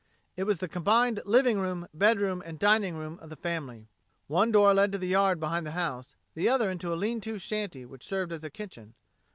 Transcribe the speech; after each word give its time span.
It 0.35 0.45
was 0.45 0.57
the 0.57 0.67
combined 0.67 1.19
living 1.25 1.59
room, 1.59 1.87
bedroom, 1.93 2.41
and 2.43 2.57
dining 2.57 2.95
room 2.95 3.19
of 3.21 3.29
the 3.29 3.35
family. 3.35 3.87
One 4.25 4.51
door 4.51 4.73
led 4.73 4.91
to 4.93 4.97
the 4.97 5.09
yard 5.09 5.39
behind 5.39 5.63
the 5.63 5.73
house, 5.77 6.15
the 6.33 6.49
other 6.49 6.71
into 6.71 6.91
a 6.91 6.95
lean 6.97 7.21
to 7.21 7.37
shanty 7.37 7.85
which 7.85 8.03
served 8.07 8.31
as 8.31 8.43
a 8.43 8.49
kitchen. 8.49 8.95